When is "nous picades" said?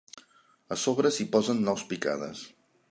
1.69-2.47